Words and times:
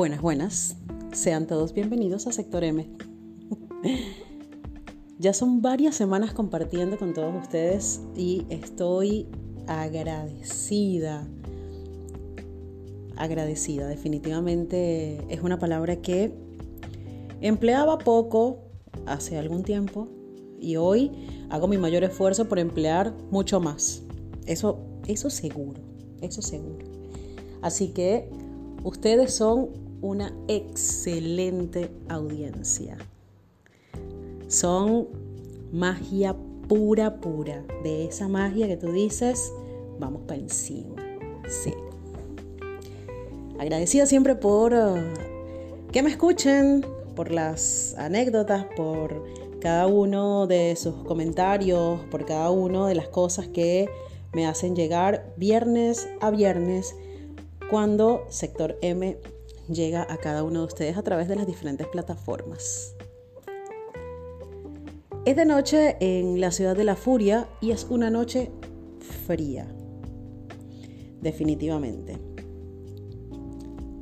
Buenas, 0.00 0.22
buenas. 0.22 0.76
Sean 1.12 1.46
todos 1.46 1.74
bienvenidos 1.74 2.26
a 2.26 2.32
Sector 2.32 2.64
M. 2.64 2.88
ya 5.18 5.34
son 5.34 5.60
varias 5.60 5.94
semanas 5.94 6.32
compartiendo 6.32 6.96
con 6.96 7.12
todos 7.12 7.34
ustedes 7.34 8.00
y 8.16 8.46
estoy 8.48 9.26
agradecida. 9.66 11.28
Agradecida, 13.14 13.88
definitivamente 13.88 15.22
es 15.28 15.42
una 15.42 15.58
palabra 15.58 15.96
que 15.96 16.32
empleaba 17.42 17.98
poco 17.98 18.70
hace 19.04 19.36
algún 19.36 19.64
tiempo 19.64 20.08
y 20.58 20.76
hoy 20.76 21.12
hago 21.50 21.68
mi 21.68 21.76
mayor 21.76 22.04
esfuerzo 22.04 22.48
por 22.48 22.58
emplear 22.58 23.14
mucho 23.30 23.60
más. 23.60 24.02
Eso, 24.46 24.78
eso 25.06 25.28
seguro, 25.28 25.82
eso 26.22 26.40
seguro. 26.40 26.86
Así 27.60 27.88
que 27.88 28.30
ustedes 28.82 29.34
son 29.34 29.89
una 30.02 30.32
excelente 30.48 31.90
audiencia. 32.08 32.96
Son 34.48 35.08
magia 35.72 36.34
pura, 36.68 37.20
pura. 37.20 37.64
De 37.82 38.06
esa 38.06 38.28
magia 38.28 38.68
que 38.68 38.76
tú 38.76 38.92
dices, 38.92 39.52
vamos 39.98 40.22
para 40.26 40.40
encima. 40.40 40.96
Sí. 41.48 41.74
Agradecida 43.58 44.06
siempre 44.06 44.36
por 44.36 44.72
uh, 44.72 44.96
que 45.92 46.02
me 46.02 46.10
escuchen, 46.10 46.84
por 47.14 47.30
las 47.30 47.94
anécdotas, 47.98 48.66
por 48.76 49.24
cada 49.60 49.86
uno 49.86 50.46
de 50.46 50.74
sus 50.76 50.94
comentarios, 51.04 52.00
por 52.10 52.24
cada 52.24 52.50
una 52.50 52.88
de 52.88 52.94
las 52.94 53.08
cosas 53.08 53.48
que 53.48 53.88
me 54.32 54.46
hacen 54.46 54.74
llegar 54.74 55.34
viernes 55.36 56.08
a 56.20 56.30
viernes 56.30 56.94
cuando 57.68 58.24
Sector 58.30 58.78
M 58.80 59.18
llega 59.72 60.06
a 60.08 60.16
cada 60.18 60.42
uno 60.44 60.60
de 60.60 60.66
ustedes 60.66 60.96
a 60.96 61.02
través 61.02 61.28
de 61.28 61.36
las 61.36 61.46
diferentes 61.46 61.86
plataformas. 61.86 62.94
Es 65.24 65.36
de 65.36 65.44
noche 65.44 65.96
en 66.00 66.40
la 66.40 66.50
ciudad 66.50 66.76
de 66.76 66.84
la 66.84 66.96
furia 66.96 67.48
y 67.60 67.72
es 67.72 67.86
una 67.90 68.10
noche 68.10 68.50
fría, 69.26 69.66
definitivamente. 71.20 72.18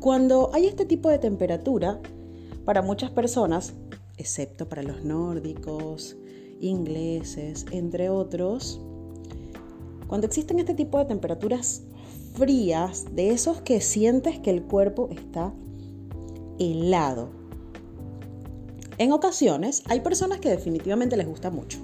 Cuando 0.00 0.50
hay 0.52 0.66
este 0.66 0.84
tipo 0.84 1.10
de 1.10 1.18
temperatura, 1.18 2.00
para 2.64 2.82
muchas 2.82 3.10
personas, 3.10 3.74
excepto 4.16 4.68
para 4.68 4.82
los 4.82 5.04
nórdicos, 5.04 6.16
ingleses, 6.60 7.66
entre 7.72 8.08
otros, 8.08 8.80
cuando 10.06 10.26
existen 10.26 10.58
este 10.60 10.74
tipo 10.74 10.98
de 10.98 11.04
temperaturas 11.04 11.82
frías, 12.34 13.06
de 13.14 13.30
esos 13.30 13.60
que 13.60 13.80
sientes 13.80 14.38
que 14.38 14.50
el 14.50 14.62
cuerpo 14.62 15.08
está 15.10 15.52
helado. 16.58 17.30
En 18.98 19.12
ocasiones 19.12 19.82
hay 19.86 20.00
personas 20.00 20.40
que 20.40 20.50
definitivamente 20.50 21.16
les 21.16 21.26
gusta 21.26 21.50
mucho, 21.50 21.78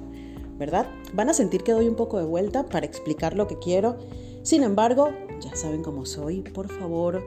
¿verdad? 0.59 0.87
Van 1.15 1.29
a 1.29 1.35
sentir 1.35 1.63
que 1.63 1.73
doy 1.73 1.89
un 1.89 1.97
poco 1.97 2.19
de 2.19 2.25
vuelta 2.25 2.67
para 2.67 2.87
explicar 2.87 3.35
lo 3.35 3.49
que 3.49 3.59
quiero. 3.59 3.99
Sin 4.43 4.63
embargo, 4.63 5.11
ya 5.41 5.55
saben 5.57 5.83
cómo 5.83 6.07
soy, 6.07 6.43
por 6.43 6.69
favor, 6.69 7.23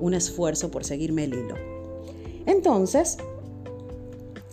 un 0.00 0.14
esfuerzo 0.14 0.70
por 0.70 0.84
seguirme 0.84 1.24
el 1.24 1.34
hilo. 1.34 1.54
Entonces, 2.46 3.18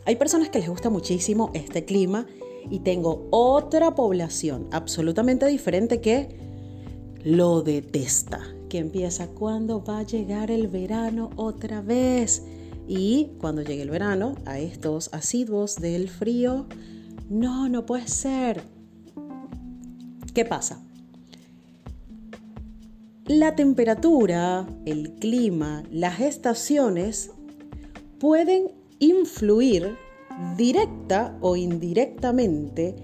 hay 0.05 0.15
personas 0.15 0.49
que 0.49 0.59
les 0.59 0.69
gusta 0.69 0.89
muchísimo 0.89 1.49
este 1.53 1.85
clima 1.85 2.27
y 2.69 2.79
tengo 2.79 3.27
otra 3.31 3.95
población 3.95 4.67
absolutamente 4.71 5.45
diferente 5.47 6.01
que 6.01 6.52
lo 7.23 7.61
detesta, 7.61 8.41
que 8.69 8.79
empieza 8.79 9.27
cuando 9.27 9.83
va 9.83 9.99
a 9.99 10.03
llegar 10.03 10.51
el 10.51 10.67
verano 10.67 11.29
otra 11.35 11.81
vez. 11.81 12.43
Y 12.87 13.31
cuando 13.39 13.61
llegue 13.61 13.81
el 13.81 13.89
verano, 13.89 14.35
a 14.45 14.59
estos 14.59 15.13
asiduos 15.13 15.77
del 15.77 16.09
frío, 16.09 16.67
no, 17.29 17.69
no 17.69 17.85
puede 17.85 18.07
ser. 18.07 18.63
¿Qué 20.33 20.43
pasa? 20.45 20.83
La 23.25 23.55
temperatura, 23.55 24.67
el 24.85 25.13
clima, 25.13 25.83
las 25.89 26.19
estaciones 26.19 27.31
pueden 28.19 28.71
influir 28.99 29.95
directa 30.57 31.37
o 31.39 31.55
indirectamente 31.55 32.95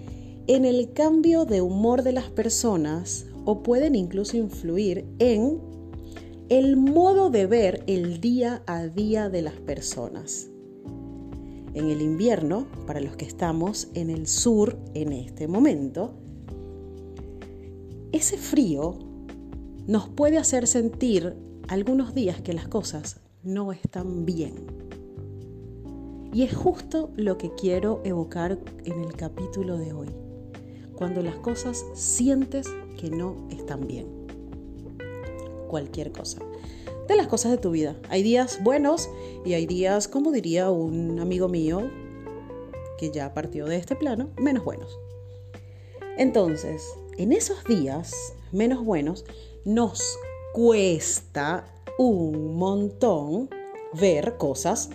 en 0.47 0.65
el 0.65 0.91
cambio 0.91 1.45
de 1.45 1.61
humor 1.61 2.03
de 2.03 2.11
las 2.11 2.29
personas 2.29 3.28
o 3.45 3.63
pueden 3.63 3.95
incluso 3.95 4.37
influir 4.37 5.05
en 5.19 5.59
el 6.49 6.77
modo 6.77 7.29
de 7.29 7.45
ver 7.45 7.83
el 7.87 8.21
día 8.21 8.63
a 8.65 8.87
día 8.87 9.29
de 9.29 9.41
las 9.41 9.53
personas. 9.53 10.49
En 11.75 11.89
el 11.89 12.01
invierno, 12.01 12.67
para 12.87 12.99
los 12.99 13.15
que 13.15 13.25
estamos 13.25 13.89
en 13.93 14.09
el 14.09 14.25
sur 14.25 14.77
en 14.95 15.13
este 15.13 15.47
momento, 15.47 16.15
ese 18.11 18.37
frío 18.37 18.97
nos 19.85 20.09
puede 20.09 20.37
hacer 20.37 20.65
sentir 20.65 21.35
algunos 21.67 22.15
días 22.15 22.41
que 22.41 22.53
las 22.53 22.67
cosas 22.67 23.19
no 23.43 23.71
están 23.71 24.25
bien. 24.25 24.55
Y 26.33 26.43
es 26.43 26.55
justo 26.55 27.11
lo 27.15 27.37
que 27.37 27.53
quiero 27.53 28.01
evocar 28.03 28.59
en 28.85 29.03
el 29.03 29.13
capítulo 29.13 29.77
de 29.77 29.93
hoy. 29.93 30.09
Cuando 30.95 31.21
las 31.21 31.35
cosas 31.37 31.85
sientes 31.93 32.67
que 32.99 33.09
no 33.09 33.47
están 33.49 33.87
bien. 33.87 34.07
Cualquier 35.69 36.11
cosa. 36.11 36.39
De 37.07 37.15
las 37.15 37.27
cosas 37.27 37.51
de 37.51 37.57
tu 37.57 37.71
vida. 37.71 37.95
Hay 38.09 38.23
días 38.23 38.61
buenos 38.61 39.09
y 39.45 39.53
hay 39.53 39.65
días, 39.65 40.07
como 40.07 40.31
diría 40.31 40.69
un 40.69 41.19
amigo 41.19 41.47
mío, 41.47 41.89
que 42.97 43.11
ya 43.11 43.33
partió 43.33 43.65
de 43.65 43.77
este 43.77 43.95
plano, 43.95 44.29
menos 44.37 44.65
buenos. 44.65 44.99
Entonces, 46.17 46.83
en 47.17 47.31
esos 47.31 47.63
días 47.63 48.13
menos 48.51 48.83
buenos, 48.83 49.23
nos 49.63 50.17
cuesta 50.51 51.65
un 51.97 52.57
montón 52.57 53.49
ver 53.93 54.35
cosas 54.35 54.89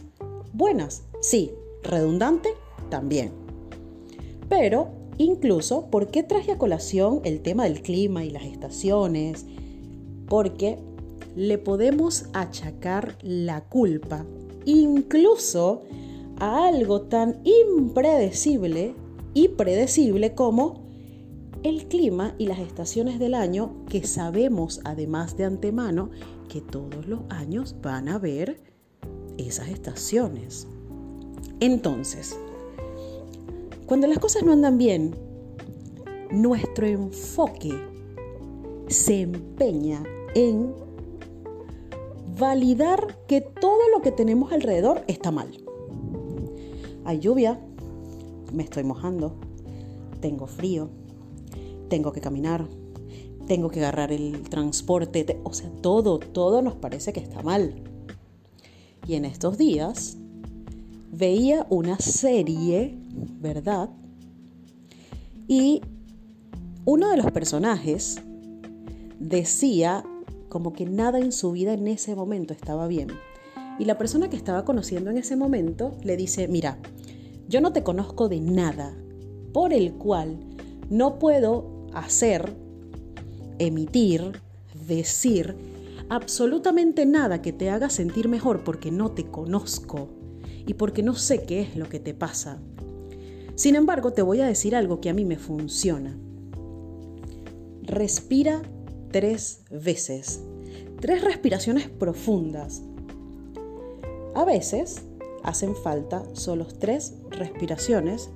buenas. 0.53 1.04
Sí, 1.21 1.54
redundante 1.82 2.50
también. 2.91 3.32
Pero 4.48 4.91
Incluso, 5.19 5.86
¿por 5.91 6.08
qué 6.08 6.22
traje 6.22 6.52
a 6.52 6.58
colación 6.58 7.20
el 7.25 7.41
tema 7.41 7.64
del 7.64 7.82
clima 7.82 8.25
y 8.25 8.30
las 8.30 8.44
estaciones? 8.44 9.47
Porque 10.28 10.78
le 11.36 11.58
podemos 11.58 12.26
achacar 12.32 13.16
la 13.22 13.64
culpa 13.64 14.24
incluso 14.64 15.82
a 16.38 16.66
algo 16.66 17.03
tan 17.03 17.41
impredecible 17.44 18.94
y 19.34 19.48
predecible 19.48 20.34
como 20.34 20.84
el 21.62 21.86
clima 21.86 22.34
y 22.38 22.47
las 22.47 22.58
estaciones 22.58 23.19
del 23.19 23.34
año 23.34 23.84
que 23.88 24.06
sabemos 24.06 24.80
además 24.84 25.36
de 25.36 25.44
antemano 25.44 26.10
que 26.48 26.60
todos 26.60 27.06
los 27.06 27.20
años 27.30 27.74
van 27.82 28.08
a 28.08 28.16
haber 28.16 28.60
esas 29.38 29.69
estaciones. 29.69 30.69
Entonces, 31.60 32.38
cuando 33.87 34.06
las 34.06 34.19
cosas 34.19 34.43
no 34.43 34.53
andan 34.53 34.78
bien, 34.78 35.15
nuestro 36.31 36.87
enfoque 36.87 37.72
se 38.89 39.22
empeña 39.22 40.03
en 40.34 40.75
validar 42.39 43.19
que 43.27 43.41
todo 43.41 43.89
lo 43.95 44.03
que 44.03 44.11
tenemos 44.11 44.53
alrededor 44.53 45.03
está 45.06 45.31
mal. 45.31 45.49
Hay 47.05 47.21
lluvia, 47.21 47.61
me 48.53 48.62
estoy 48.62 48.84
mojando, 48.84 49.34
tengo 50.21 50.47
frío, 50.47 50.89
tengo 51.89 52.12
que 52.12 52.21
caminar, 52.21 52.66
tengo 53.47 53.69
que 53.69 53.80
agarrar 53.80 54.10
el 54.10 54.42
transporte, 54.48 55.41
o 55.45 55.53
sea, 55.53 55.71
todo, 55.83 56.19
todo 56.19 56.63
nos 56.63 56.75
parece 56.75 57.13
que 57.13 57.21
está 57.21 57.42
mal. 57.42 57.75
Y 59.07 59.15
en 59.15 59.27
estos 59.27 59.59
días 59.59 60.16
veía 61.13 61.66
una 61.69 61.98
serie, 61.98 62.98
¿verdad? 63.41 63.91
Y 65.47 65.83
uno 66.84 67.11
de 67.11 67.16
los 67.16 67.31
personajes 67.33 68.19
decía 69.19 70.05
como 70.49 70.72
que 70.72 70.87
nada 70.87 71.19
en 71.19 71.33
su 71.33 71.53
vida 71.53 71.72
en 71.72 71.89
ese 71.89 72.15
momento 72.15 72.53
estaba 72.53 72.87
bien. 72.87 73.09
Y 73.78 73.87
la 73.87 73.99
persona 73.99 74.31
que 74.31 74.37
estaba 74.37 74.65
conociendo 74.65 75.11
en 75.11 75.19
ese 75.19 75.37
momento 75.37 75.97
le 76.03 76.16
dice, 76.16 76.47
mira, 76.49 76.78
yo 77.49 77.61
no 77.61 77.72
te 77.72 77.83
conozco 77.83 78.28
de 78.28 78.41
nada 78.41 78.95
por 79.53 79.72
el 79.72 79.95
cual 79.95 80.39
no 80.91 81.19
puedo 81.19 81.89
hacer, 81.93 82.55
emitir, 83.59 84.41
decir 84.87 85.57
absolutamente 86.09 87.07
nada 87.07 87.43
que 87.43 87.53
te 87.53 87.71
haga 87.71 87.89
sentir 87.91 88.28
mejor 88.28 88.65
porque 88.65 88.91
no 88.91 89.11
te 89.13 89.25
conozco 89.25 90.09
y 90.66 90.75
porque 90.75 91.03
no 91.03 91.15
sé 91.15 91.45
qué 91.45 91.63
es 91.63 91.77
lo 91.77 91.89
que 91.89 92.01
te 92.01 92.15
pasa. 92.15 92.59
Sin 93.54 93.77
embargo, 93.77 94.12
te 94.12 94.22
voy 94.22 94.41
a 94.41 94.47
decir 94.47 94.74
algo 94.74 95.01
que 95.01 95.10
a 95.10 95.15
mí 95.15 95.24
me 95.24 95.39
funciona. 95.39 96.18
Respira 97.83 98.62
tres 99.12 99.60
veces, 99.71 100.42
tres 101.01 101.22
respiraciones 101.22 101.89
profundas. 101.89 102.83
A 104.34 104.45
veces 104.45 105.03
hacen 105.45 105.77
falta 105.77 106.24
solo 106.33 106.66
tres 106.66 107.15
respiraciones 107.30 108.30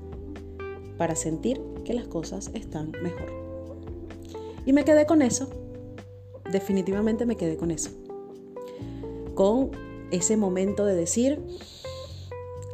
para 0.96 1.16
sentir 1.16 1.60
que 1.84 1.94
las 1.94 2.06
cosas 2.06 2.50
están 2.54 2.92
mejor. 3.02 3.32
Y 4.66 4.72
me 4.72 4.84
quedé 4.84 5.06
con 5.06 5.22
eso. 5.22 5.48
Definitivamente 6.52 7.26
me 7.26 7.36
quedé 7.36 7.56
con 7.56 7.70
eso. 7.70 7.90
Con 9.34 9.70
ese 10.10 10.36
momento 10.36 10.84
de 10.84 10.94
decir, 10.94 11.42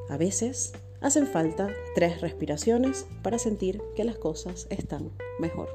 a 0.08 0.16
veces 0.16 0.72
hacen 1.04 1.26
falta 1.26 1.68
tres 1.94 2.22
respiraciones 2.22 3.06
para 3.22 3.38
sentir 3.38 3.82
que 3.94 4.04
las 4.04 4.16
cosas 4.16 4.66
están 4.70 5.10
mejor. 5.38 5.68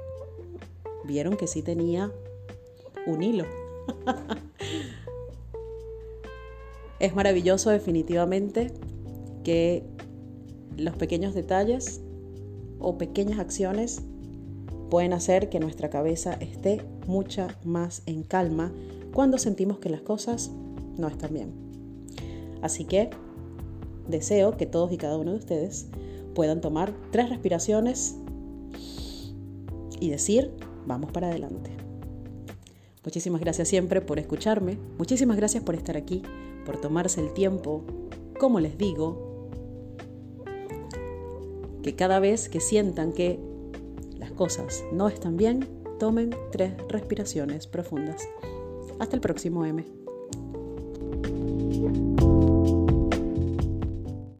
Vieron 1.05 1.37
que 1.37 1.45
sí 1.45 1.61
tenía 1.61 2.11
un 3.05 3.21
hilo. 3.21 3.45
es 6.99 7.13
maravilloso 7.13 7.69
definitivamente 7.69 8.73
que 9.43 9.83
los 10.75 10.95
pequeños 10.95 11.35
detalles 11.35 12.01
o 12.79 12.97
pequeñas 12.97 13.37
acciones 13.37 14.01
pueden 14.89 15.13
hacer 15.13 15.49
que 15.49 15.59
nuestra 15.59 15.91
cabeza 15.91 16.33
esté 16.39 16.81
mucha 17.05 17.55
más 17.63 18.01
en 18.07 18.23
calma 18.23 18.73
cuando 19.13 19.37
sentimos 19.37 19.77
que 19.77 19.89
las 19.89 20.01
cosas 20.01 20.49
no 20.97 21.07
están 21.07 21.35
bien. 21.35 21.53
Así 22.63 22.85
que 22.85 23.11
deseo 24.09 24.57
que 24.57 24.65
todos 24.65 24.91
y 24.91 24.97
cada 24.97 25.17
uno 25.17 25.31
de 25.31 25.37
ustedes 25.37 25.87
puedan 26.35 26.61
tomar 26.61 26.93
tres 27.11 27.29
respiraciones 27.29 28.15
y 29.99 30.09
decir, 30.09 30.51
vamos 30.85 31.11
para 31.11 31.27
adelante. 31.27 31.71
Muchísimas 33.03 33.41
gracias 33.41 33.67
siempre 33.67 34.01
por 34.01 34.19
escucharme, 34.19 34.77
muchísimas 34.97 35.37
gracias 35.37 35.63
por 35.63 35.75
estar 35.75 35.97
aquí, 35.97 36.21
por 36.65 36.79
tomarse 36.79 37.21
el 37.21 37.33
tiempo, 37.33 37.83
como 38.39 38.59
les 38.59 38.77
digo, 38.77 39.49
que 41.81 41.95
cada 41.95 42.19
vez 42.19 42.49
que 42.49 42.59
sientan 42.59 43.13
que 43.13 43.39
las 44.17 44.31
cosas 44.31 44.83
no 44.91 45.07
están 45.07 45.37
bien, 45.37 45.67
tomen 45.97 46.31
tres 46.51 46.73
respiraciones 46.89 47.67
profundas. 47.67 48.27
Hasta 48.99 49.15
el 49.15 49.21
próximo 49.21 49.65
M. 49.65 49.98